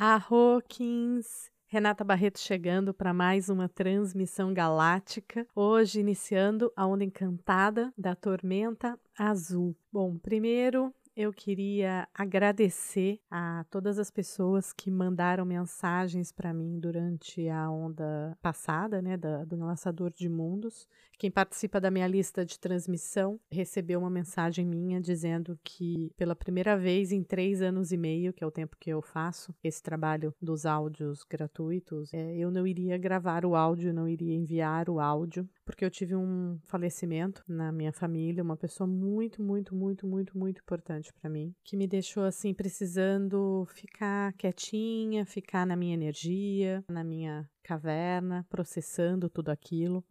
Arroquins! 0.00 1.50
Renata 1.66 2.04
Barreto 2.04 2.38
chegando 2.38 2.94
para 2.94 3.12
mais 3.12 3.48
uma 3.48 3.68
transmissão 3.68 4.54
galáctica. 4.54 5.44
Hoje 5.56 5.98
iniciando 5.98 6.72
a 6.76 6.86
onda 6.86 7.02
encantada 7.02 7.92
da 7.98 8.14
tormenta 8.14 8.96
azul. 9.18 9.76
Bom, 9.92 10.16
primeiro 10.16 10.94
eu 11.18 11.32
queria 11.32 12.06
agradecer 12.14 13.18
a 13.28 13.66
todas 13.68 13.98
as 13.98 14.08
pessoas 14.08 14.72
que 14.72 14.88
mandaram 14.88 15.44
mensagens 15.44 16.30
para 16.30 16.54
mim 16.54 16.78
durante 16.78 17.48
a 17.48 17.68
onda 17.68 18.38
passada, 18.40 19.02
né, 19.02 19.16
da, 19.16 19.44
do 19.44 19.56
Lançador 19.56 20.12
de 20.12 20.28
Mundos. 20.28 20.86
Quem 21.18 21.28
participa 21.28 21.80
da 21.80 21.90
minha 21.90 22.06
lista 22.06 22.46
de 22.46 22.56
transmissão 22.56 23.40
recebeu 23.50 23.98
uma 23.98 24.08
mensagem 24.08 24.64
minha 24.64 25.00
dizendo 25.00 25.58
que 25.64 26.12
pela 26.16 26.36
primeira 26.36 26.78
vez 26.78 27.10
em 27.10 27.24
três 27.24 27.60
anos 27.60 27.90
e 27.90 27.96
meio, 27.96 28.32
que 28.32 28.44
é 28.44 28.46
o 28.46 28.52
tempo 28.52 28.76
que 28.78 28.90
eu 28.90 29.02
faço 29.02 29.52
esse 29.64 29.82
trabalho 29.82 30.32
dos 30.40 30.64
áudios 30.64 31.24
gratuitos, 31.28 32.14
é, 32.14 32.36
eu 32.36 32.52
não 32.52 32.64
iria 32.64 32.96
gravar 32.96 33.44
o 33.44 33.56
áudio, 33.56 33.92
não 33.92 34.08
iria 34.08 34.36
enviar 34.36 34.88
o 34.88 35.00
áudio, 35.00 35.48
porque 35.68 35.84
eu 35.84 35.90
tive 35.90 36.16
um 36.16 36.58
falecimento 36.64 37.44
na 37.46 37.70
minha 37.70 37.92
família, 37.92 38.42
uma 38.42 38.56
pessoa 38.56 38.86
muito, 38.86 39.42
muito, 39.42 39.74
muito, 39.74 40.06
muito, 40.06 40.38
muito 40.38 40.62
importante 40.62 41.12
para 41.12 41.28
mim, 41.28 41.54
que 41.62 41.76
me 41.76 41.86
deixou 41.86 42.24
assim 42.24 42.54
precisando 42.54 43.68
ficar 43.74 44.32
quietinha, 44.32 45.26
ficar 45.26 45.66
na 45.66 45.76
minha 45.76 45.92
energia, 45.92 46.82
na 46.88 47.04
minha 47.04 47.46
caverna, 47.62 48.46
processando 48.48 49.28
tudo 49.28 49.50
aquilo. 49.50 50.02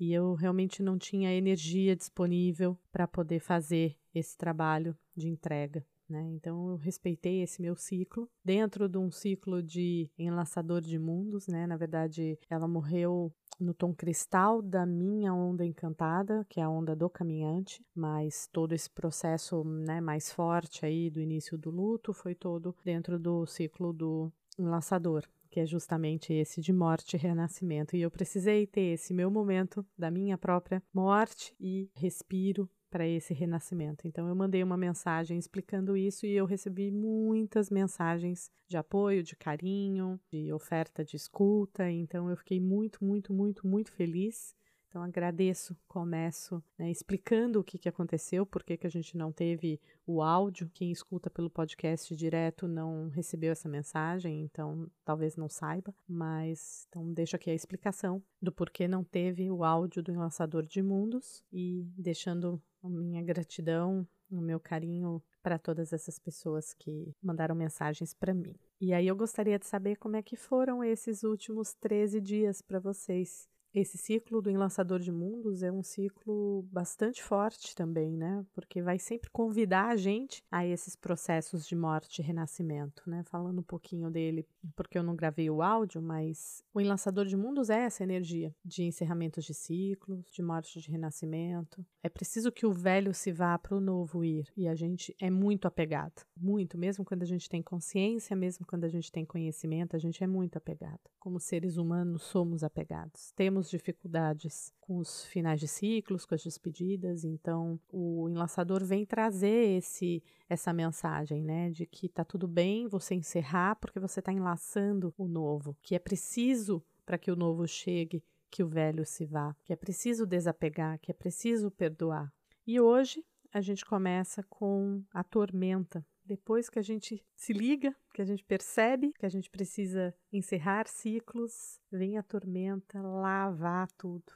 E 0.00 0.10
eu 0.10 0.32
realmente 0.32 0.82
não 0.82 0.96
tinha 0.96 1.34
energia 1.34 1.94
disponível 1.94 2.74
para 2.90 3.06
poder 3.06 3.40
fazer 3.40 3.98
esse 4.14 4.34
trabalho 4.38 4.96
de 5.14 5.28
entrega. 5.28 5.84
Né? 6.08 6.22
Então 6.32 6.68
eu 6.68 6.76
respeitei 6.76 7.42
esse 7.42 7.62
meu 7.62 7.74
ciclo 7.76 8.28
dentro 8.44 8.88
de 8.88 8.98
um 8.98 9.10
ciclo 9.10 9.62
de 9.62 10.10
enlaçador 10.18 10.82
de 10.82 10.98
mundos, 10.98 11.46
né? 11.46 11.66
Na 11.66 11.76
verdade, 11.76 12.38
ela 12.50 12.68
morreu 12.68 13.32
no 13.58 13.72
tom 13.72 13.94
cristal 13.94 14.60
da 14.60 14.84
minha 14.84 15.32
onda 15.32 15.64
encantada, 15.64 16.44
que 16.48 16.60
é 16.60 16.62
a 16.62 16.68
onda 16.68 16.94
do 16.94 17.08
caminhante, 17.08 17.82
mas 17.94 18.48
todo 18.52 18.72
esse 18.72 18.90
processo, 18.90 19.64
né, 19.64 20.00
mais 20.00 20.32
forte 20.32 20.84
aí 20.84 21.08
do 21.08 21.20
início 21.20 21.56
do 21.56 21.70
luto 21.70 22.12
foi 22.12 22.34
todo 22.34 22.74
dentro 22.84 23.18
do 23.18 23.46
ciclo 23.46 23.92
do 23.92 24.32
enlaçador, 24.58 25.24
que 25.50 25.60
é 25.60 25.66
justamente 25.66 26.32
esse 26.32 26.60
de 26.60 26.72
morte 26.72 27.14
e 27.14 27.18
renascimento. 27.18 27.96
E 27.96 28.02
eu 28.02 28.10
precisei 28.10 28.66
ter 28.66 28.92
esse 28.94 29.14
meu 29.14 29.30
momento 29.30 29.86
da 29.96 30.10
minha 30.10 30.36
própria 30.36 30.82
morte 30.92 31.54
e 31.60 31.88
respiro 31.94 32.68
para 32.94 33.08
esse 33.08 33.34
renascimento. 33.34 34.06
Então 34.06 34.28
eu 34.28 34.36
mandei 34.36 34.62
uma 34.62 34.76
mensagem 34.76 35.36
explicando 35.36 35.96
isso 35.96 36.24
e 36.26 36.30
eu 36.30 36.46
recebi 36.46 36.92
muitas 36.92 37.68
mensagens 37.68 38.52
de 38.68 38.76
apoio, 38.76 39.20
de 39.20 39.34
carinho, 39.34 40.20
de 40.32 40.52
oferta 40.52 41.04
de 41.04 41.16
escuta. 41.16 41.90
Então 41.90 42.30
eu 42.30 42.36
fiquei 42.36 42.60
muito, 42.60 43.04
muito, 43.04 43.32
muito, 43.32 43.66
muito 43.66 43.90
feliz 43.90 44.54
então 44.94 45.02
agradeço, 45.02 45.76
começo 45.88 46.62
né, 46.78 46.88
explicando 46.88 47.58
o 47.58 47.64
que, 47.64 47.76
que 47.76 47.88
aconteceu, 47.88 48.46
por 48.46 48.62
que, 48.62 48.76
que 48.76 48.86
a 48.86 48.90
gente 48.90 49.16
não 49.16 49.32
teve 49.32 49.80
o 50.06 50.22
áudio. 50.22 50.70
Quem 50.72 50.92
escuta 50.92 51.28
pelo 51.28 51.50
podcast 51.50 52.14
direto 52.14 52.68
não 52.68 53.08
recebeu 53.08 53.50
essa 53.50 53.68
mensagem, 53.68 54.44
então 54.44 54.88
talvez 55.04 55.34
não 55.34 55.48
saiba, 55.48 55.92
mas 56.06 56.86
então 56.88 57.12
deixo 57.12 57.34
aqui 57.34 57.50
a 57.50 57.54
explicação 57.54 58.22
do 58.40 58.52
porquê 58.52 58.86
não 58.86 59.02
teve 59.02 59.50
o 59.50 59.64
áudio 59.64 60.00
do 60.00 60.12
Enlaçador 60.12 60.64
de 60.64 60.80
Mundos 60.80 61.42
e 61.52 61.84
deixando 61.98 62.62
a 62.80 62.88
minha 62.88 63.20
gratidão, 63.20 64.06
o 64.30 64.40
meu 64.40 64.60
carinho 64.60 65.20
para 65.42 65.58
todas 65.58 65.92
essas 65.92 66.20
pessoas 66.20 66.72
que 66.72 67.12
mandaram 67.20 67.56
mensagens 67.56 68.14
para 68.14 68.32
mim. 68.32 68.54
E 68.80 68.92
aí 68.92 69.08
eu 69.08 69.16
gostaria 69.16 69.58
de 69.58 69.66
saber 69.66 69.96
como 69.96 70.14
é 70.14 70.22
que 70.22 70.36
foram 70.36 70.84
esses 70.84 71.24
últimos 71.24 71.74
13 71.74 72.20
dias 72.20 72.62
para 72.62 72.78
vocês. 72.78 73.52
Esse 73.74 73.98
ciclo 73.98 74.40
do 74.40 74.48
Enlaçador 74.48 75.00
de 75.00 75.10
Mundos 75.10 75.64
é 75.64 75.72
um 75.72 75.82
ciclo 75.82 76.62
bastante 76.70 77.20
forte 77.20 77.74
também, 77.74 78.16
né? 78.16 78.46
Porque 78.54 78.80
vai 78.80 79.00
sempre 79.00 79.28
convidar 79.30 79.88
a 79.88 79.96
gente 79.96 80.44
a 80.48 80.64
esses 80.64 80.94
processos 80.94 81.66
de 81.66 81.74
morte 81.74 82.20
e 82.20 82.22
renascimento, 82.22 83.02
né? 83.04 83.24
Falando 83.24 83.58
um 83.58 83.64
pouquinho 83.64 84.12
dele, 84.12 84.46
porque 84.76 84.96
eu 84.96 85.02
não 85.02 85.16
gravei 85.16 85.50
o 85.50 85.60
áudio, 85.60 86.00
mas 86.00 86.62
o 86.72 86.80
Enlaçador 86.80 87.26
de 87.26 87.36
Mundos 87.36 87.68
é 87.68 87.80
essa 87.80 88.04
energia 88.04 88.54
de 88.64 88.84
encerramentos 88.84 89.44
de 89.44 89.52
ciclos, 89.52 90.30
de 90.30 90.40
morte 90.40 90.78
e 90.78 90.82
de 90.82 90.88
renascimento. 90.92 91.84
É 92.00 92.08
preciso 92.08 92.52
que 92.52 92.64
o 92.64 92.72
velho 92.72 93.12
se 93.12 93.32
vá 93.32 93.58
para 93.58 93.76
o 93.76 93.80
novo 93.80 94.24
ir, 94.24 94.52
e 94.56 94.68
a 94.68 94.74
gente 94.76 95.16
é 95.20 95.30
muito 95.30 95.66
apegado, 95.66 96.24
muito, 96.36 96.78
mesmo 96.78 97.04
quando 97.04 97.24
a 97.24 97.26
gente 97.26 97.48
tem 97.48 97.60
consciência, 97.60 98.36
mesmo 98.36 98.64
quando 98.64 98.84
a 98.84 98.88
gente 98.88 99.10
tem 99.10 99.24
conhecimento, 99.24 99.96
a 99.96 99.98
gente 99.98 100.22
é 100.22 100.28
muito 100.28 100.56
apegado. 100.58 101.00
Como 101.18 101.40
seres 101.40 101.76
humanos 101.76 102.22
somos 102.22 102.62
apegados. 102.62 103.32
Temos 103.32 103.63
temos 103.64 103.70
dificuldades 103.70 104.72
com 104.80 104.98
os 104.98 105.24
finais 105.24 105.58
de 105.58 105.66
ciclos, 105.66 106.26
com 106.26 106.34
as 106.34 106.42
despedidas, 106.42 107.24
então 107.24 107.80
o 107.90 108.28
enlaçador 108.28 108.84
vem 108.84 109.06
trazer 109.06 109.78
esse 109.78 110.22
essa 110.48 110.72
mensagem, 110.72 111.42
né, 111.42 111.70
de 111.70 111.86
que 111.86 112.08
tá 112.08 112.24
tudo 112.24 112.46
bem 112.46 112.86
você 112.86 113.14
encerrar 113.14 113.76
porque 113.76 113.98
você 113.98 114.20
está 114.20 114.32
enlaçando 114.32 115.14
o 115.16 115.26
novo, 115.26 115.76
que 115.82 115.94
é 115.94 115.98
preciso 115.98 116.84
para 117.06 117.16
que 117.16 117.30
o 117.30 117.36
novo 117.36 117.66
chegue, 117.66 118.22
que 118.50 118.62
o 118.62 118.68
velho 118.68 119.06
se 119.06 119.24
vá, 119.24 119.56
que 119.64 119.72
é 119.72 119.76
preciso 119.76 120.26
desapegar, 120.26 120.98
que 121.00 121.10
é 121.10 121.14
preciso 121.14 121.70
perdoar. 121.70 122.30
E 122.66 122.78
hoje 122.78 123.24
a 123.52 123.60
gente 123.60 123.84
começa 123.84 124.42
com 124.42 125.02
a 125.12 125.24
tormenta, 125.24 126.04
depois 126.24 126.70
que 126.70 126.78
a 126.78 126.82
gente 126.82 127.24
se 127.36 127.52
liga, 127.52 127.94
que 128.14 128.22
a 128.22 128.24
gente 128.24 128.42
percebe 128.44 129.12
que 129.12 129.26
a 129.26 129.28
gente 129.28 129.50
precisa 129.50 130.14
encerrar 130.32 130.86
ciclos, 130.88 131.78
vem 131.90 132.16
a 132.16 132.22
tormenta 132.22 133.00
lavar 133.00 133.90
tudo. 133.92 134.32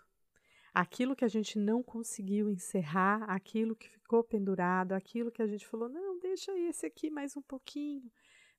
Aquilo 0.75 1.17
que 1.17 1.25
a 1.25 1.29
gente 1.29 1.59
não 1.59 1.83
conseguiu 1.83 2.51
encerrar, 2.51 3.25
aquilo 3.25 3.75
que 3.75 3.89
ficou 3.89 4.23
pendurado, 4.23 4.93
aquilo 4.93 5.33
que 5.33 5.43
a 5.43 5.47
gente 5.47 5.67
falou, 5.67 5.89
não, 5.89 6.19
deixa 6.19 6.57
esse 6.59 6.87
aqui 6.87 7.11
mais 7.11 7.37
um 7.37 7.43
pouquinho. 7.43 8.11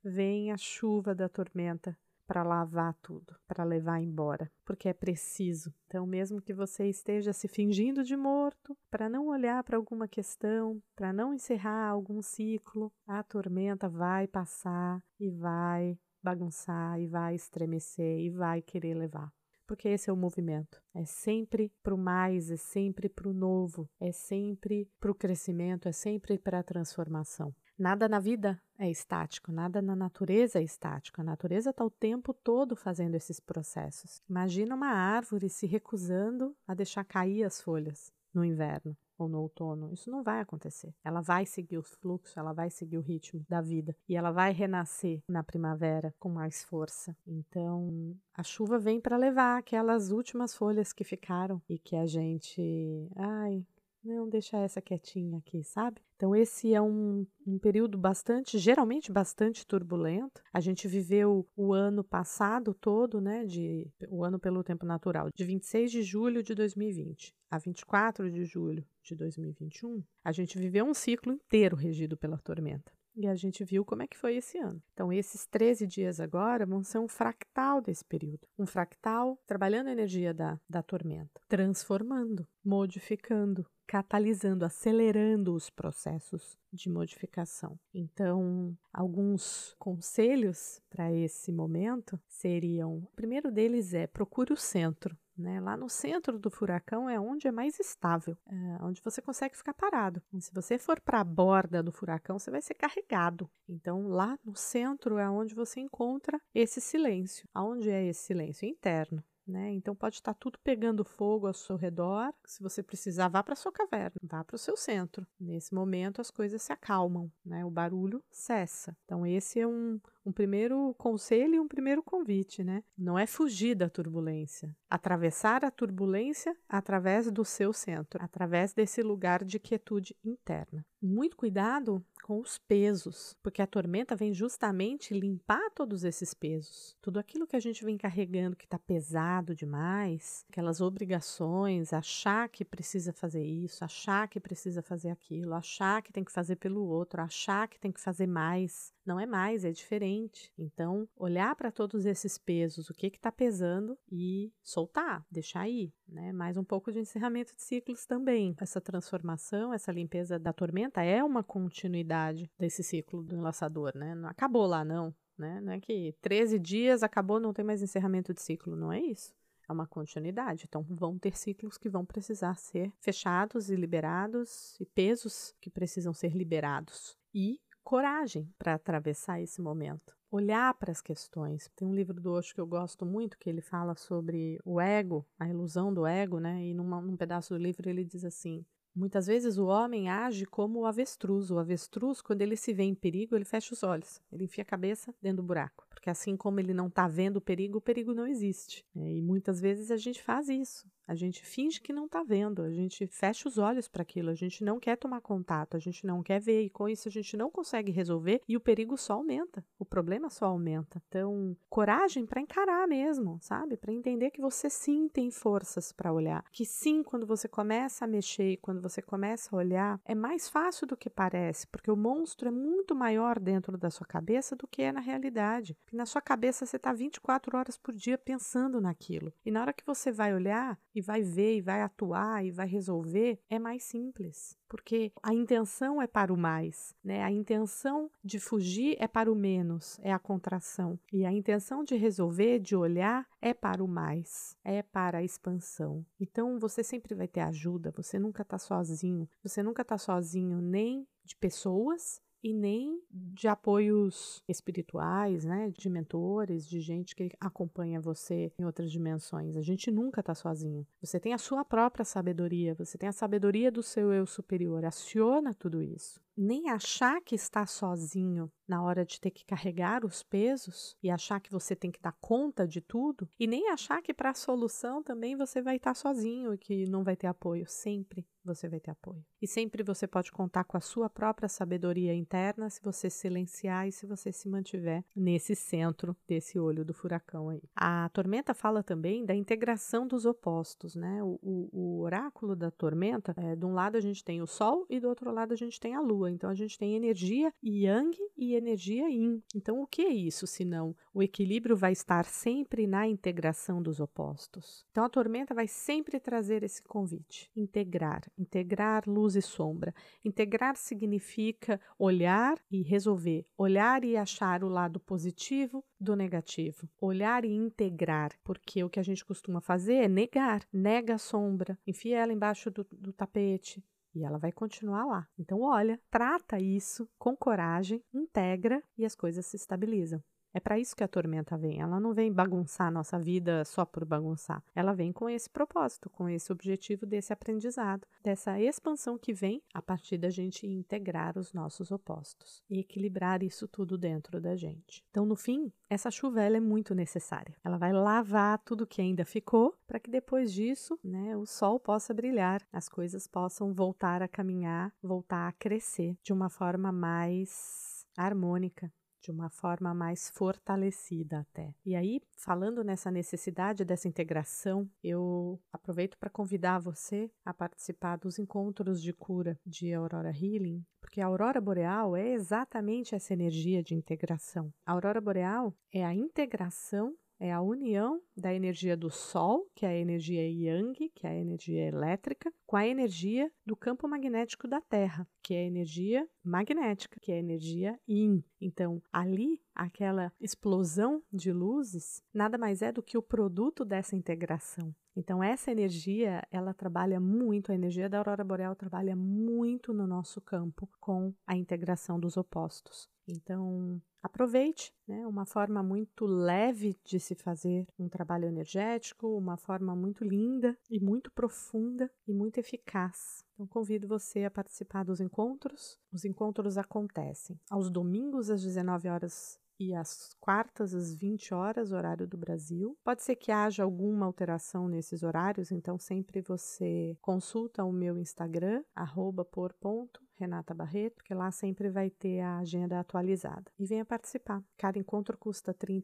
Vem 0.04 0.52
a 0.52 0.58
chuva 0.58 1.14
da 1.14 1.30
tormenta 1.30 1.98
para 2.30 2.44
lavar 2.44 2.94
tudo, 3.02 3.36
para 3.48 3.64
levar 3.64 4.00
embora, 4.00 4.52
porque 4.64 4.88
é 4.88 4.94
preciso. 4.94 5.74
Então, 5.88 6.06
mesmo 6.06 6.40
que 6.40 6.54
você 6.54 6.88
esteja 6.88 7.34
se 7.34 7.48
fingindo 7.48 8.04
de 8.04 8.16
morto, 8.16 8.78
para 8.92 9.10
não 9.10 9.30
olhar 9.30 9.64
para 9.64 9.76
alguma 9.76 10.08
questão, 10.08 10.80
para 10.96 11.12
não 11.12 11.34
encerrar 11.34 11.88
algum 11.88 12.22
ciclo, 12.22 12.94
a 13.08 13.24
tormenta 13.24 13.90
vai 13.90 14.28
passar 14.28 15.04
e 15.20 15.32
vai 15.32 15.98
bagunçar 16.22 17.02
e 17.02 17.08
vai 17.08 17.34
estremecer 17.34 18.20
e 18.20 18.30
vai 18.30 18.62
querer 18.62 18.94
levar. 18.94 19.34
Porque 19.66 19.88
esse 19.90 20.12
é 20.12 20.14
o 20.14 20.18
movimento. 20.18 20.80
É 20.94 21.06
sempre 21.06 21.72
para 21.82 21.96
o 21.96 21.98
mais, 21.98 22.52
é 22.52 22.58
sempre 22.58 23.10
para 23.10 23.28
o 23.28 23.34
novo, 23.34 23.90
é 24.00 24.12
sempre 24.12 24.88
para 25.00 25.12
o 25.12 25.16
crescimento, 25.16 25.88
é 25.88 25.92
sempre 25.92 26.38
para 26.38 26.60
a 26.60 26.64
transformação. 26.64 27.56
Nada 27.80 28.10
na 28.10 28.20
vida 28.20 28.62
é 28.78 28.92
estático, 28.92 29.54
nada 29.54 29.82
na 29.82 29.96
natureza 29.96 30.60
é 30.60 30.62
estático. 30.62 31.22
A 31.22 31.24
natureza 31.24 31.70
está 31.70 31.86
o 31.86 31.90
tempo 31.90 32.34
todo 32.34 32.76
fazendo 32.76 33.16
esses 33.16 33.40
processos. 33.40 34.22
Imagina 34.30 34.76
uma 34.76 34.90
árvore 34.90 35.48
se 35.50 35.66
recusando 35.66 36.54
a 36.68 36.74
deixar 36.74 37.06
cair 37.06 37.46
as 37.46 37.62
folhas 37.62 38.12
no 38.34 38.44
inverno 38.44 38.98
ou 39.18 39.30
no 39.30 39.40
outono. 39.40 39.94
Isso 39.94 40.12
não 40.12 40.22
vai 40.22 40.42
acontecer. 40.42 40.94
Ela 41.06 41.22
vai 41.22 41.46
seguir 41.46 41.78
o 41.78 41.84
fluxo, 41.84 42.38
ela 42.38 42.52
vai 42.52 42.70
seguir 42.70 42.98
o 42.98 43.02
ritmo 43.02 43.46
da 43.48 43.62
vida 43.62 43.96
e 44.10 44.16
ela 44.18 44.32
vai 44.32 44.52
renascer 44.52 45.22
na 45.30 45.42
primavera 45.42 46.14
com 46.20 46.28
mais 46.28 46.62
força. 46.62 47.16
Então, 47.26 48.14
a 48.34 48.44
chuva 48.44 48.78
vem 48.78 49.00
para 49.00 49.16
levar 49.16 49.58
aquelas 49.58 50.12
últimas 50.12 50.54
folhas 50.54 50.92
que 50.92 51.06
ficaram 51.06 51.62
e 51.70 51.80
que 51.80 51.96
a 51.96 52.06
gente, 52.06 53.10
ai, 53.16 53.66
não, 54.04 54.30
deixa 54.30 54.58
essa 54.58 54.82
quietinha 54.82 55.38
aqui, 55.40 55.64
sabe? 55.64 56.02
Então, 56.16 56.36
esse 56.36 56.74
é 56.74 56.82
um, 56.82 57.26
um, 57.46 57.60
período 57.60 57.98
bastante, 57.98 58.58
geralmente 58.58 59.12
bastante 59.12 59.66
turbulento. 59.66 60.42
A 60.54 60.60
gente 60.60 60.88
viveu 60.88 61.48
o 61.56 61.74
ano 61.74 62.04
passado 62.04 62.74
todo, 62.74 63.22
né? 63.22 63.46
De, 63.46 63.90
o 64.10 64.24
ano 64.24 64.40
pelo 64.40 64.64
tempo 64.64 64.86
natural, 64.86 65.30
de 65.36 65.44
26 65.44 65.92
de 65.92 66.04
julho 66.04 66.44
de 66.44 66.54
2020 66.54 67.34
a 67.50 67.58
24 67.58 68.30
de 68.30 68.46
julho 68.46 68.86
de 69.04 69.16
2021, 69.16 70.04
a 70.24 70.32
gente 70.32 70.58
viveu 70.60 70.86
um 70.86 70.94
ciclo 70.94 71.34
inteiro 71.34 71.76
regido 71.76 72.16
pela 72.16 72.38
tormenta. 72.38 72.92
E 73.16 73.28
a 73.28 73.36
gente 73.36 73.64
viu 73.64 73.84
como 73.84 74.04
é 74.04 74.08
que 74.08 74.18
foi 74.18 74.36
esse 74.36 74.58
ano. 74.58 74.82
Então, 74.94 75.12
esses 75.12 75.46
13 75.46 75.86
dias 75.86 76.20
agora 76.20 76.66
vão 76.66 76.84
ser 76.84 77.00
um 77.00 77.08
fractal 77.08 77.82
desse 77.82 78.06
período. 78.06 78.48
Um 78.58 78.66
fractal 78.66 79.38
trabalhando 79.46 79.88
a 79.88 79.92
energia 79.92 80.34
da, 80.34 80.60
da 80.70 80.82
tormenta, 80.82 81.42
transformando, 81.48 82.48
modificando, 82.64 83.66
catalisando, 83.88 84.64
acelerando 84.64 85.56
os 85.56 85.70
processos 85.70 86.56
de 86.72 86.90
modificação. 86.90 87.80
Então, 87.94 88.78
alguns 88.94 89.76
conselhos 89.80 90.80
para 90.90 91.12
esse 91.12 91.52
momento 91.52 92.20
seriam: 92.28 92.98
o 92.98 93.12
primeiro 93.16 93.52
deles 93.52 93.94
é 93.94 94.06
procure 94.06 94.54
o 94.54 94.58
centro 94.58 95.18
né? 95.40 95.60
Lá 95.60 95.78
no 95.78 95.90
centro 95.90 96.38
do 96.38 96.52
furacão 96.52 97.10
é 97.10 97.20
onde 97.20 97.48
é 97.48 97.52
mais 97.52 97.80
estável, 97.80 98.38
é 98.48 98.84
onde 98.84 99.02
você 99.02 99.22
consegue 99.22 99.58
ficar 99.58 99.74
parado. 99.74 100.22
E 100.34 100.42
se 100.42 100.54
você 100.54 100.78
for 100.78 101.00
para 101.00 101.22
a 101.22 101.24
borda 101.24 101.82
do 101.82 101.92
furacão, 101.92 102.38
você 102.38 102.52
vai 102.52 102.62
ser 102.62 102.74
carregado. 102.74 103.50
Então, 103.68 104.08
lá 104.08 104.38
no 104.44 104.56
centro 104.56 105.18
é 105.18 105.30
onde 105.30 105.56
você 105.56 105.80
encontra 105.80 106.40
esse 106.54 106.82
silêncio. 106.82 107.48
Aonde 107.54 107.90
é 107.90 108.06
esse 108.06 108.24
silêncio? 108.24 108.68
Interno. 108.68 109.24
Né? 109.48 109.72
Então 109.72 109.96
pode 109.96 110.18
estar 110.18 110.36
tudo 110.36 110.60
pegando 110.64 111.04
fogo 111.04 111.48
ao 111.48 111.54
seu 111.56 111.76
redor. 111.76 112.32
Se 112.46 112.62
você 112.62 112.84
precisar, 112.84 113.30
vá 113.30 113.42
para 113.42 113.56
sua 113.56 113.72
caverna, 113.72 114.22
vá 114.22 114.44
para 114.44 114.56
o 114.56 114.60
seu 114.60 114.78
centro. 114.78 115.26
Nesse 115.40 115.74
momento 115.74 116.22
as 116.22 116.30
coisas 116.30 116.62
se 116.62 116.72
acalmam, 116.72 117.32
né? 117.44 117.66
O 117.66 117.72
barulho 117.72 118.24
cessa. 118.30 118.96
Então 119.06 119.26
esse 119.26 119.60
é 119.60 119.66
um, 119.66 120.00
um 120.30 120.32
primeiro 120.32 120.94
conselho 120.98 121.56
e 121.56 121.60
um 121.60 121.68
primeiro 121.68 122.04
convite, 122.04 122.64
né? 122.64 122.84
Não 122.96 123.18
é 123.18 123.26
fugir 123.26 123.76
da 123.76 123.90
turbulência, 123.90 124.76
atravessar 124.88 125.66
a 125.66 125.72
turbulência 125.72 126.56
através 126.68 127.32
do 127.32 127.44
seu 127.44 127.74
centro, 127.74 128.24
através 128.24 128.74
desse 128.74 129.02
lugar 129.02 129.44
de 129.44 129.60
quietude 129.60 130.16
interna. 130.24 130.86
Muito 131.02 131.36
cuidado 131.36 132.04
com 132.24 132.40
os 132.40 132.60
pesos, 132.60 133.36
porque 133.42 133.62
a 133.62 133.66
tormenta 133.66 134.16
vem 134.16 134.34
justamente 134.34 135.14
limpar 135.14 135.72
todos 135.72 136.04
esses 136.04 136.34
pesos. 136.34 136.96
Tudo 137.02 137.18
aquilo 137.18 137.48
que 137.48 137.56
a 137.56 137.60
gente 137.60 137.84
vem 137.84 137.98
carregando 137.98 138.56
que 138.56 138.66
está 138.66 138.78
pesado 138.78 139.56
demais, 139.56 140.46
aquelas 140.50 140.80
obrigações, 140.80 141.92
achar 141.92 142.48
que 142.50 142.64
precisa 142.64 143.12
fazer 143.12 143.44
isso, 143.44 143.84
achar 143.84 144.28
que 144.28 144.40
precisa 144.40 144.84
fazer 144.84 145.10
aquilo, 145.10 145.56
achar 145.56 146.04
que 146.04 146.14
tem 146.14 146.24
que 146.24 146.32
fazer 146.32 146.58
pelo 146.58 146.84
outro, 146.86 147.22
achar 147.22 147.68
que 147.68 147.80
tem 147.80 147.92
que 147.92 148.02
fazer 148.02 148.28
mais. 148.28 148.94
Não 149.04 149.20
é 149.20 149.26
mais, 149.26 149.66
é 149.66 149.72
diferente. 149.72 150.19
Então, 150.58 151.08
olhar 151.16 151.56
para 151.56 151.72
todos 151.72 152.06
esses 152.06 152.38
pesos, 152.38 152.90
o 152.90 152.94
que 152.94 153.08
está 153.08 153.32
pesando 153.32 153.98
e 154.12 154.52
soltar, 154.62 155.26
deixar 155.30 155.70
ir. 155.70 155.94
Né? 156.08 156.32
Mais 156.32 156.58
um 156.58 156.64
pouco 156.64 156.92
de 156.92 157.00
encerramento 157.00 157.56
de 157.56 157.62
ciclos 157.62 158.06
também. 158.06 158.56
Essa 158.60 158.82
transformação, 158.82 159.74
essa 159.74 159.92
limpeza 159.92 160.40
da 160.40 160.52
tormenta 160.52 161.04
é 161.04 161.24
uma 161.24 161.44
continuidade 161.44 162.52
desse 162.58 162.84
ciclo 162.84 163.24
do 163.24 163.36
enlaçador. 163.36 163.92
Né? 163.96 164.16
Não 164.16 164.30
acabou 164.30 164.66
lá, 164.66 164.84
não. 164.84 165.14
Né? 165.38 165.62
Não 165.62 165.74
é 165.74 165.80
que 165.80 166.16
13 166.22 166.60
dias 166.60 167.04
acabou, 167.04 167.40
não 167.40 167.54
tem 167.54 167.64
mais 167.64 167.82
encerramento 167.82 168.34
de 168.34 168.42
ciclo. 168.42 168.76
Não 168.76 168.92
é 168.92 169.00
isso 169.00 169.34
é 169.70 169.74
uma 169.74 169.88
continuidade. 169.88 170.66
Então, 170.68 170.84
vão 170.90 171.18
ter 171.18 171.38
ciclos 171.38 171.78
que 171.78 171.88
vão 171.88 172.04
precisar 172.04 172.56
ser 172.56 172.92
fechados 173.00 173.70
e 173.70 173.76
liberados, 173.76 174.76
e 174.80 174.86
pesos 174.86 175.54
que 175.62 175.70
precisam 175.70 176.12
ser 176.12 176.36
liberados. 176.36 177.16
E 177.34 177.62
coragem 177.84 178.52
para 178.58 178.74
atravessar 178.74 179.42
esse 179.42 179.62
momento. 179.62 180.18
Olhar 180.32 180.74
para 180.76 180.92
as 180.92 181.02
questões. 181.02 181.72
Tem 181.76 181.88
um 181.88 181.94
livro 181.94 182.20
do 182.20 182.32
Osho 182.32 182.54
que 182.54 182.62
eu 182.62 182.68
gosto 182.68 183.06
muito, 183.06 183.38
que 183.38 183.50
ele 183.50 183.62
fala 183.62 183.96
sobre 183.96 184.60
o 184.64 184.80
ego, 184.80 185.26
a 185.40 185.48
ilusão 185.48 185.94
do 185.94 186.06
ego, 186.06 186.40
né? 186.40 186.64
E 186.64 186.74
numa, 186.74 187.02
num 187.02 187.18
pedaço 187.18 187.54
do 187.54 187.60
livro 187.60 187.90
ele 187.90 188.06
diz 188.06 188.24
assim: 188.24 188.64
Muitas 188.96 189.28
vezes 189.28 189.58
o 189.58 189.66
homem 189.66 190.10
age 190.10 190.46
como 190.46 190.80
o 190.80 190.86
avestruz. 190.86 191.50
O 191.50 191.58
avestruz, 191.58 192.22
quando 192.22 192.42
ele 192.42 192.56
se 192.56 192.74
vê 192.74 192.84
em 192.84 192.94
perigo, 192.94 193.36
ele 193.36 193.46
fecha 193.46 193.74
os 193.74 193.82
olhos, 193.82 194.22
ele 194.32 194.44
enfia 194.44 194.62
a 194.62 194.66
cabeça 194.66 195.14
dentro 195.22 195.38
do 195.38 195.48
buraco. 195.48 195.88
Porque 196.00 196.10
assim 196.10 196.38
como 196.38 196.62
ele 196.62 196.74
não 196.74 196.88
está 196.88 197.10
vendo 197.10 197.38
o 197.38 197.42
perigo, 197.42 197.78
o 197.78 197.82
perigo 197.82 198.14
não 198.14 198.26
existe. 198.26 198.86
E 198.96 199.22
muitas 199.22 199.60
vezes 199.60 199.92
a 199.92 199.98
gente 199.98 200.24
faz 200.24 200.48
isso. 200.48 200.88
A 201.06 201.16
gente 201.16 201.44
finge 201.44 201.82
que 201.82 201.92
não 201.92 202.06
está 202.06 202.22
vendo, 202.22 202.62
a 202.62 202.70
gente 202.70 203.08
fecha 203.08 203.50
os 203.50 203.58
olhos 203.58 203.88
para 203.88 204.04
aquilo, 204.04 204.30
a 204.30 204.36
gente 204.36 204.64
não 204.64 204.80
quer 204.80 204.96
tomar 204.96 205.22
contato, 205.22 205.76
a 205.76 205.80
gente 205.80 206.06
não 206.06 206.22
quer 206.22 206.40
ver, 206.40 206.62
e 206.62 206.70
com 206.70 206.88
isso 206.88 207.08
a 207.08 207.12
gente 207.12 207.36
não 207.36 207.50
consegue 207.50 207.92
resolver 207.92 208.40
e 208.48 208.56
o 208.56 208.62
perigo 208.62 208.96
só 208.96 209.14
aumenta, 209.14 209.66
o 209.80 209.84
problema 209.84 210.30
só 210.30 210.46
aumenta. 210.46 211.02
Então, 211.08 211.58
coragem 211.68 212.28
para 212.28 212.42
encarar 212.42 212.88
mesmo, 212.88 213.40
sabe? 213.42 213.76
Para 213.76 213.92
entender 213.92 214.30
que 214.30 214.40
você 214.40 214.70
sim 214.70 215.10
tem 215.10 215.32
forças 215.32 215.92
para 215.92 216.14
olhar, 216.14 216.46
que 216.52 216.64
sim, 216.64 217.02
quando 217.02 217.26
você 217.26 217.48
começa 217.48 218.06
a 218.06 218.08
mexer, 218.08 218.58
quando 218.58 218.80
você 218.80 219.02
começa 219.02 219.50
a 219.52 219.58
olhar, 219.58 220.00
é 220.06 220.14
mais 220.14 220.48
fácil 220.48 220.86
do 220.86 220.96
que 220.96 221.10
parece, 221.10 221.66
porque 221.66 221.90
o 221.90 221.98
monstro 221.98 222.50
é 222.50 222.52
muito 222.52 222.94
maior 222.94 223.40
dentro 223.40 223.80
da 223.80 223.90
sua 223.90 224.06
cabeça 224.06 224.56
do 224.56 224.68
que 224.68 224.84
é 224.84 224.92
na 224.92 225.02
realidade. 225.02 225.76
E 225.92 225.96
na 225.96 226.06
sua 226.06 226.22
cabeça 226.22 226.66
você 226.66 226.78
está 226.78 226.94
24 226.94 227.58
horas 227.58 227.78
por 227.78 227.94
dia 227.94 228.18
pensando 228.18 228.80
naquilo. 228.80 229.34
E 229.46 229.52
na 229.52 229.62
hora 229.62 229.74
que 229.74 229.86
você 229.86 230.12
vai 230.12 230.34
olhar, 230.34 230.80
e 230.94 231.02
vai 231.02 231.22
ver 231.22 231.58
e 231.58 231.62
vai 231.62 231.82
atuar 231.82 232.46
e 232.46 232.52
vai 232.52 232.68
resolver, 232.68 233.40
é 233.50 233.58
mais 233.58 233.84
simples, 233.84 234.58
porque 234.68 235.12
a 235.24 235.34
intenção 235.34 236.02
é 236.02 236.08
para 236.08 236.34
o 236.34 236.38
mais, 236.38 236.96
né? 237.04 237.24
A 237.24 237.32
intenção 237.32 238.10
de 238.24 238.40
fugir 238.40 238.96
é 239.00 239.08
para 239.08 239.32
o 239.32 239.36
menos, 239.36 240.00
é 240.02 240.12
a 240.12 240.20
contração, 240.20 241.00
e 241.12 241.26
a 241.26 241.32
intenção 241.32 241.84
de 241.84 241.96
resolver, 241.96 242.60
de 242.60 242.76
olhar, 242.76 243.28
é 243.42 243.54
para 243.54 243.84
o 243.84 243.88
mais, 243.88 244.56
é 244.64 244.84
para 244.84 245.20
a 245.20 245.24
expansão. 245.24 246.06
Então 246.20 246.60
você 246.60 246.84
sempre 246.84 247.16
vai 247.16 247.28
ter 247.28 247.42
ajuda, 247.42 247.94
você 247.96 248.20
nunca 248.20 248.42
está 248.42 248.58
sozinho, 248.58 249.28
você 249.42 249.64
nunca 249.64 249.82
está 249.82 249.98
sozinho 249.98 250.62
nem 250.62 251.08
de 251.24 251.36
pessoas 251.36 252.22
e 252.44 252.54
nem 252.54 253.02
de 253.12 253.48
apoios 253.48 254.44
espirituais, 254.48 255.46
né, 255.46 255.72
de 255.78 255.90
mentores, 255.90 256.68
de 256.68 256.80
gente 256.80 257.16
que 257.16 257.30
acompanha 257.40 258.00
você 258.00 258.52
em 258.58 258.66
outras 258.66 258.92
dimensões. 258.92 259.58
A 259.58 259.62
gente 259.62 259.92
nunca 259.92 260.22
está 260.22 260.34
sozinho. 260.34 260.86
Você 261.02 261.20
tem 261.20 261.34
a 261.34 261.38
sua 261.38 261.66
própria 261.66 262.06
sabedoria, 262.06 262.74
você 262.76 262.98
tem 262.98 263.10
a 263.10 263.14
sabedoria 263.14 263.72
do 263.72 263.84
seu 263.84 264.14
eu 264.14 264.26
superior. 264.26 264.86
Aciona 264.86 265.54
tudo 265.54 265.82
isso 265.82 266.22
nem 266.40 266.70
achar 266.70 267.20
que 267.22 267.36
está 267.36 267.66
sozinho 267.66 268.50
na 268.66 268.82
hora 268.84 269.04
de 269.04 269.20
ter 269.20 269.32
que 269.32 269.44
carregar 269.44 270.06
os 270.06 270.24
pesos 270.24 270.96
e 271.02 271.10
achar 271.10 271.42
que 271.42 271.52
você 271.52 271.76
tem 271.76 271.92
que 271.92 272.00
dar 272.00 272.16
conta 272.22 272.68
de 272.68 272.80
tudo, 272.80 273.28
e 273.40 273.48
nem 273.48 273.70
achar 273.70 274.02
que 274.02 274.14
para 274.14 274.30
a 274.30 274.36
solução 274.36 275.02
também 275.02 275.36
você 275.36 275.60
vai 275.62 275.78
estar 275.78 275.96
sozinho 275.96 276.54
e 276.54 276.58
que 276.58 276.88
não 276.88 277.04
vai 277.04 277.16
ter 277.16 277.26
apoio. 277.28 277.66
Sempre 277.68 278.28
você 278.44 278.70
vai 278.70 278.80
ter 278.80 278.92
apoio. 278.92 279.24
E 279.42 279.48
sempre 279.48 279.84
você 279.84 280.08
pode 280.08 280.32
contar 280.32 280.64
com 280.64 280.78
a 280.78 280.82
sua 280.82 281.10
própria 281.10 281.50
sabedoria 281.50 282.14
interna 282.14 282.70
se 282.70 282.82
você 282.82 283.10
silenciar 283.10 283.88
e 283.88 283.92
se 283.92 284.06
você 284.06 284.32
se 284.32 284.48
mantiver 284.48 285.04
nesse 285.16 285.56
centro 285.56 286.16
desse 286.28 286.60
olho 286.60 286.86
do 286.86 286.94
furacão 286.94 287.50
aí. 287.50 287.62
A 287.76 288.10
tormenta 288.10 288.54
fala 288.54 288.84
também 288.84 289.26
da 289.26 289.36
integração 289.36 290.08
dos 290.08 290.26
opostos, 290.26 290.96
né? 290.96 291.24
O, 291.24 291.40
o, 291.42 291.70
o 291.72 292.02
oráculo 292.02 292.56
da 292.56 292.72
tormenta, 292.72 293.34
é, 293.38 293.56
de 293.56 293.66
um 293.66 293.74
lado 293.74 293.98
a 293.98 294.02
gente 294.02 294.24
tem 294.24 294.42
o 294.42 294.48
Sol 294.48 294.86
e 294.90 295.00
do 295.00 295.08
outro 295.08 295.32
lado 295.32 295.54
a 295.54 295.58
gente 295.58 295.80
tem 295.80 295.96
a 295.96 296.02
Lua. 296.02 296.29
Então 296.30 296.50
a 296.50 296.56
gente 296.56 296.78
tem 296.78 296.96
energia 296.96 297.54
yang 297.64 298.18
e 298.38 298.56
energia 298.56 299.10
yin. 299.10 299.42
Então 299.56 299.82
o 299.82 299.88
que 299.88 300.04
é 300.04 300.10
isso, 300.10 300.48
senão 300.48 300.96
o 301.14 301.22
equilíbrio 301.22 301.76
vai 301.76 301.92
estar 301.92 302.26
sempre 302.26 302.88
na 302.88 303.08
integração 303.08 303.82
dos 303.82 304.00
opostos. 304.00 304.86
Então 304.92 305.04
a 305.04 305.10
tormenta 305.10 305.54
vai 305.54 305.68
sempre 305.68 306.20
trazer 306.20 306.64
esse 306.64 306.82
convite: 306.84 307.52
integrar, 307.56 308.22
integrar 308.38 309.04
luz 309.08 309.36
e 309.36 309.42
sombra. 309.42 309.94
Integrar 310.24 310.76
significa 310.76 311.80
olhar 311.98 312.60
e 312.72 312.82
resolver, 312.82 313.46
olhar 313.58 314.04
e 314.04 314.16
achar 314.16 314.64
o 314.64 314.70
lado 314.70 315.00
positivo 315.00 315.84
do 316.00 316.16
negativo, 316.16 316.90
olhar 317.02 317.44
e 317.44 317.54
integrar, 317.54 318.32
porque 318.44 318.84
o 318.84 318.90
que 318.90 319.00
a 319.00 319.04
gente 319.04 319.26
costuma 319.26 319.60
fazer 319.60 319.96
é 319.96 320.08
negar, 320.08 320.66
nega 320.72 321.16
a 321.16 321.18
sombra, 321.18 321.78
enfia 321.86 322.20
ela 322.20 322.34
embaixo 322.34 322.72
do, 322.72 322.86
do 322.92 323.12
tapete, 323.12 323.84
e 324.20 324.24
ela 324.24 324.38
vai 324.38 324.52
continuar 324.52 325.06
lá. 325.06 325.28
Então, 325.38 325.62
olha, 325.62 326.00
trata 326.12 326.60
isso 326.60 327.10
com 327.18 327.36
coragem, 327.36 328.04
integra 328.14 328.84
e 328.98 329.06
as 329.06 329.16
coisas 329.16 329.46
se 329.46 329.56
estabilizam. 329.56 330.22
É 330.54 330.60
para 330.60 330.80
isso 330.80 330.96
que 330.96 331.04
a 331.04 331.08
tormenta 331.08 331.58
vem. 331.58 331.80
Ela 331.80 332.00
não 332.00 332.14
vem 332.14 332.32
bagunçar 332.32 332.88
a 332.88 332.92
nossa 332.92 333.20
vida 333.20 333.64
só 333.66 333.86
por 333.86 334.06
bagunçar. 334.06 334.64
Ela 334.76 334.94
vem 334.94 335.12
com 335.12 335.30
esse 335.30 335.50
propósito, 335.50 336.10
com 336.10 336.28
esse 336.28 336.52
objetivo 336.52 337.06
desse 337.06 337.32
aprendizado, 337.32 338.08
dessa 338.24 338.60
expansão 338.60 339.18
que 339.18 339.34
vem 339.34 339.62
a 339.74 339.82
partir 339.82 340.18
da 340.18 340.30
gente 340.30 340.66
integrar 340.68 341.38
os 341.38 341.54
nossos 341.54 341.92
opostos 341.92 342.64
e 342.70 342.80
equilibrar 342.80 343.44
isso 343.44 343.68
tudo 343.68 343.98
dentro 343.98 344.42
da 344.42 344.56
gente. 344.56 345.04
Então, 345.10 345.26
no 345.26 345.36
fim, 345.36 345.72
essa 345.90 346.10
chuva 346.10 346.42
é 346.42 346.60
muito 346.60 346.96
necessária. 346.96 347.56
Ela 347.64 347.78
vai 347.78 347.94
lavar 347.94 348.60
tudo 348.60 348.88
que 348.88 349.02
ainda 349.02 349.26
ficou 349.26 349.78
para 349.88 350.00
que 350.00 350.10
depois 350.10 350.52
disso, 350.54 351.00
né, 351.04 351.36
o 351.38 351.46
sol 351.46 351.80
possa 351.80 352.14
brilhar, 352.14 352.62
as 352.72 352.90
coisas 352.90 353.28
possam 353.28 353.74
voltar 353.74 354.22
a 354.22 354.28
caminhar, 354.28 354.94
voltar 355.02 355.48
a 355.48 355.52
crescer 355.52 356.18
de 356.24 356.34
uma 356.34 356.50
forma 356.50 356.92
mais 356.92 358.06
harmônica, 358.18 358.92
de 359.22 359.32
uma 359.32 359.50
forma 359.50 359.94
mais 359.94 360.30
fortalecida 360.30 361.40
até. 361.40 361.74
E 361.86 361.96
aí, 361.96 362.22
falando 362.38 362.84
nessa 362.84 363.12
necessidade 363.12 363.84
dessa 363.86 364.08
integração, 364.08 364.90
eu 365.04 365.60
aproveito 365.72 366.18
para 366.18 366.30
convidar 366.30 366.80
você 366.80 367.30
a 367.46 367.54
participar 367.54 368.18
dos 368.18 368.40
encontros 368.40 369.02
de 369.02 369.14
cura 369.14 369.60
de 369.66 369.94
Aurora 369.94 370.32
Healing, 370.32 370.86
porque 371.02 371.22
a 371.22 371.26
aurora 371.26 371.60
boreal 371.60 372.16
é 372.16 372.30
exatamente 372.34 373.16
essa 373.16 373.34
energia 373.34 373.84
de 373.84 373.96
integração. 373.96 374.72
A 374.86 374.94
aurora 374.94 375.22
boreal 375.22 375.74
é 375.92 376.06
a 376.06 376.14
integração 376.14 377.16
é 377.40 377.52
a 377.52 377.62
união 377.62 378.22
da 378.36 378.54
energia 378.54 378.98
do 378.98 379.10
Sol, 379.10 379.66
que 379.74 379.86
é 379.86 379.90
a 379.90 379.98
energia 379.98 380.48
Yang, 380.48 381.10
que 381.16 381.26
é 381.26 381.30
a 381.30 381.36
energia 381.36 381.88
elétrica, 381.88 382.52
com 382.66 382.76
a 382.76 382.86
energia 382.86 383.50
do 383.66 383.76
campo 383.76 384.08
magnético 384.08 384.68
da 384.68 384.82
Terra, 384.82 385.28
que 385.42 385.54
é 385.54 385.60
a 385.60 385.68
energia 385.68 386.28
magnética, 386.44 387.18
que 387.22 387.32
é 387.32 387.40
energia 387.40 387.98
yin. 388.08 388.44
Então, 388.60 389.02
ali, 389.12 389.62
aquela 389.74 390.32
explosão 390.40 391.24
de 391.32 391.52
luzes 391.52 392.22
nada 392.34 392.58
mais 392.58 392.82
é 392.82 392.92
do 392.92 393.02
que 393.02 393.18
o 393.18 393.22
produto 393.22 393.86
dessa 393.86 394.16
integração. 394.16 394.94
Então, 395.20 395.44
essa 395.44 395.70
energia, 395.70 396.42
ela 396.50 396.74
trabalha 396.74 397.20
muito, 397.20 397.74
a 397.74 397.76
energia 397.76 398.08
da 398.08 398.20
aurora 398.20 398.42
boreal 398.42 398.74
trabalha 398.74 399.18
muito 399.18 399.94
no 399.94 400.08
nosso 400.08 400.40
campo 400.40 400.88
com 400.98 401.34
a 401.46 401.58
integração 401.58 402.18
dos 402.18 402.38
opostos. 402.38 403.10
Então, 403.28 404.02
aproveite, 404.24 404.94
né? 405.06 405.28
Uma 405.28 405.46
forma 405.46 405.84
muito 405.84 406.26
leve 406.26 406.98
de 407.04 407.20
se 407.20 407.36
fazer 407.36 407.86
um 408.00 408.08
trabalho 408.08 408.46
energético, 408.46 409.38
uma 409.38 409.58
forma 409.58 409.94
muito 409.94 410.24
linda 410.24 410.78
e 410.90 411.02
muito 411.02 411.30
profunda 411.32 412.10
e 412.26 412.34
muito 412.34 412.58
eficaz. 412.58 413.44
Então, 413.54 413.68
convido 413.68 414.08
você 414.08 414.46
a 414.46 414.52
participar 414.52 415.04
dos 415.04 415.20
encontros. 415.20 416.00
Os 416.14 416.24
encontros 416.24 416.78
acontecem 416.78 417.60
aos 417.70 417.92
domingos 417.92 418.50
às 418.50 418.64
19 418.64 419.10
horas 419.10 419.60
e 419.80 419.96
às 419.96 420.36
quartas 420.40 420.94
às 420.94 421.16
20 421.16 421.54
horas, 421.54 421.92
horário 421.92 422.28
do 422.28 422.38
Brasil. 422.38 422.98
Pode 423.04 423.24
ser 423.24 423.36
que 423.36 423.52
haja 423.52 423.84
alguma 423.84 424.26
alteração 424.26 424.88
nesses 424.88 425.24
horários, 425.24 425.72
então 425.72 425.98
sempre 425.98 426.42
você 426.42 427.18
consulta 427.22 427.84
o 427.84 427.92
meu 427.92 428.18
Instagram, 428.20 428.84
arroba 428.94 429.46
por 429.46 429.74
ponto, 429.74 430.22
Renata 430.40 430.74
Barreto, 430.74 431.24
que 431.24 431.34
lá 431.34 431.52
sempre 431.52 431.90
vai 431.90 432.10
ter 432.10 432.40
a 432.40 432.60
agenda 432.60 433.00
atualizada. 433.00 433.72
E 433.78 433.86
venha 433.86 434.06
participar. 434.06 434.64
Cada 434.78 434.98
encontro 434.98 435.38
custa 435.38 435.76
R$ 435.78 436.02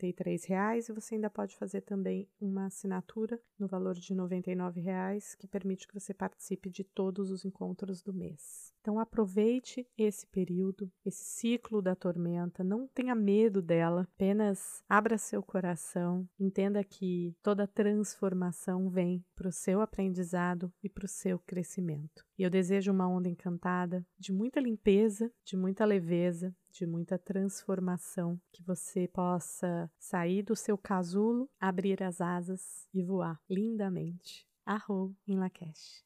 reais 0.48 0.90
e 0.90 0.94
você 0.94 1.16
ainda 1.16 1.30
pode 1.30 1.56
fazer 1.56 1.82
também 1.82 2.30
uma 2.40 2.66
assinatura 2.66 3.40
no 3.58 3.68
valor 3.68 3.96
de 3.96 4.14
R$ 4.14 4.82
reais, 4.82 5.36
que 5.36 5.48
permite 5.48 5.88
que 5.88 5.94
você 5.94 6.14
participe 6.14 6.70
de 6.70 6.84
todos 6.84 7.32
os 7.32 7.46
encontros 7.46 8.02
do 8.02 8.14
mês. 8.14 8.75
Então 8.86 9.00
aproveite 9.00 9.84
esse 9.98 10.28
período, 10.28 10.92
esse 11.04 11.26
ciclo 11.26 11.82
da 11.82 11.96
tormenta, 11.96 12.64
não 12.64 12.88
tenha 12.88 13.16
medo 13.16 13.60
dela, 13.60 14.02
apenas 14.04 14.84
abra 14.88 15.18
seu 15.18 15.42
coração, 15.42 16.30
entenda 16.40 16.84
que 16.84 17.36
toda 17.42 17.66
transformação 17.66 18.88
vem 18.88 19.26
para 19.36 19.48
o 19.48 19.52
seu 19.52 19.82
aprendizado 19.82 20.72
e 20.84 20.88
para 20.88 21.06
o 21.06 21.10
seu 21.10 21.40
crescimento. 21.40 22.24
E 22.38 22.44
eu 22.44 22.50
desejo 22.52 22.92
uma 22.92 23.08
onda 23.08 23.28
encantada 23.28 24.06
de 24.20 24.32
muita 24.32 24.60
limpeza, 24.60 25.34
de 25.44 25.58
muita 25.58 25.84
leveza, 25.84 26.56
de 26.72 26.86
muita 26.86 27.18
transformação, 27.18 28.40
que 28.54 28.62
você 28.62 29.08
possa 29.08 29.90
sair 29.98 30.44
do 30.44 30.56
seu 30.56 30.78
casulo, 30.78 31.50
abrir 31.60 32.04
as 32.04 32.22
asas 32.22 32.88
e 32.94 33.02
voar 33.02 33.42
lindamente. 33.50 34.48
Arro 34.64 35.16
em 35.28 35.40
Lakesh. 35.40 36.04